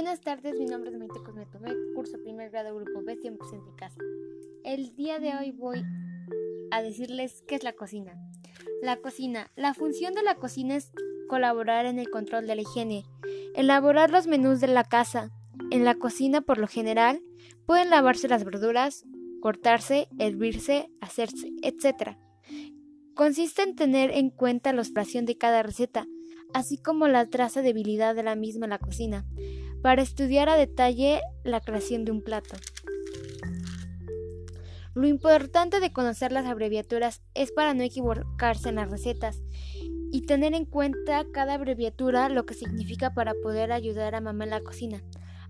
Buenas 0.00 0.22
tardes, 0.22 0.58
mi 0.58 0.64
nombre 0.64 0.90
es 0.90 0.96
Maite 0.96 1.22
Cosmetomé, 1.22 1.74
curso 1.94 2.16
primer 2.22 2.48
grado 2.48 2.74
grupo 2.74 3.02
B, 3.02 3.18
100% 3.18 3.68
en 3.68 3.76
casa. 3.76 3.98
El 4.64 4.96
día 4.96 5.18
de 5.18 5.36
hoy 5.36 5.50
voy 5.50 5.84
a 6.70 6.80
decirles 6.80 7.44
qué 7.46 7.56
es 7.56 7.64
la 7.64 7.74
cocina. 7.74 8.14
La 8.80 8.96
cocina. 8.96 9.50
La 9.56 9.74
función 9.74 10.14
de 10.14 10.22
la 10.22 10.36
cocina 10.36 10.74
es 10.76 10.90
colaborar 11.28 11.84
en 11.84 11.98
el 11.98 12.08
control 12.08 12.46
de 12.46 12.54
la 12.54 12.62
higiene, 12.62 13.04
elaborar 13.54 14.10
los 14.10 14.26
menús 14.26 14.62
de 14.62 14.68
la 14.68 14.84
casa. 14.84 15.32
En 15.70 15.84
la 15.84 15.94
cocina, 15.96 16.40
por 16.40 16.56
lo 16.56 16.66
general, 16.66 17.20
pueden 17.66 17.90
lavarse 17.90 18.26
las 18.26 18.42
verduras, 18.42 19.04
cortarse, 19.42 20.08
hervirse, 20.18 20.88
hacerse, 21.02 21.52
etc. 21.60 22.16
Consiste 23.12 23.64
en 23.64 23.76
tener 23.76 24.12
en 24.12 24.30
cuenta 24.30 24.72
la 24.72 24.80
operación 24.80 25.26
de 25.26 25.36
cada 25.36 25.62
receta, 25.62 26.06
así 26.54 26.78
como 26.78 27.08
la 27.08 27.26
trazabilidad 27.26 28.14
de 28.14 28.22
la 28.22 28.36
misma 28.36 28.66
en 28.66 28.70
la 28.70 28.78
cocina 28.78 29.26
para 29.82 30.02
estudiar 30.02 30.48
a 30.48 30.56
detalle 30.56 31.20
la 31.44 31.60
creación 31.60 32.04
de 32.04 32.12
un 32.12 32.22
plato. 32.22 32.56
Lo 34.94 35.06
importante 35.06 35.80
de 35.80 35.92
conocer 35.92 36.32
las 36.32 36.46
abreviaturas 36.46 37.22
es 37.34 37.52
para 37.52 37.74
no 37.74 37.82
equivocarse 37.82 38.68
en 38.68 38.74
las 38.74 38.90
recetas 38.90 39.40
y 40.12 40.22
tener 40.22 40.54
en 40.54 40.64
cuenta 40.64 41.24
cada 41.32 41.54
abreviatura 41.54 42.28
lo 42.28 42.44
que 42.44 42.54
significa 42.54 43.14
para 43.14 43.34
poder 43.34 43.70
ayudar 43.70 44.14
a 44.14 44.20
mamá 44.20 44.44
en 44.44 44.50
la 44.50 44.60
cocina. 44.60 45.02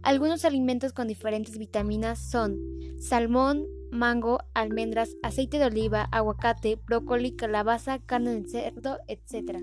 Algunos 0.03 0.45
alimentos 0.45 0.93
con 0.93 1.09
diferentes 1.09 1.59
vitaminas 1.59 2.19
son 2.19 2.59
salmón, 2.99 3.67
mango, 3.91 4.41
almendras, 4.55 5.17
aceite 5.23 5.59
de 5.59 5.67
oliva, 5.67 6.09
aguacate, 6.13 6.77
brócoli, 6.87 7.33
calabaza, 7.33 7.99
carne 7.99 8.41
de 8.41 8.49
cerdo, 8.49 8.99
etc. 9.09 9.59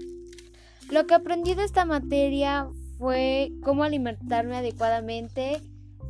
Lo 0.89 1.05
que 1.05 1.15
aprendí 1.15 1.53
de 1.53 1.65
esta 1.65 1.83
materia 1.83 2.69
fue 2.97 3.51
cómo 3.61 3.83
alimentarme 3.83 4.55
adecuadamente, 4.55 5.61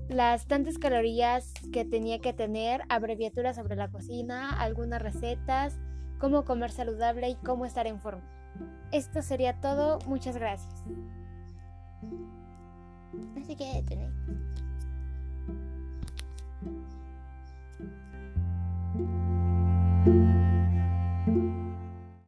las 0.08 0.45
tantas 0.45 0.78
calorías 0.78 1.52
que 1.73 1.83
tenía 1.83 2.20
que 2.20 2.31
tener, 2.31 2.83
abreviaturas 2.88 3.55
sobre 3.55 3.75
la 3.75 3.89
cocina, 3.89 4.52
algunas 4.61 5.02
recetas, 5.02 5.80
cómo 6.20 6.45
comer 6.45 6.72
saludable 6.72 7.28
y 7.28 7.36
cómo 7.36 7.66
estar 7.66 7.88
en 7.88 8.00
forma. 8.00 8.23
Esto 8.92 9.22
sería 9.23 9.59
todo, 9.59 9.98
muchas 10.05 10.38
gracias. 10.38 10.83
Así 13.36 13.55
que 13.55 13.83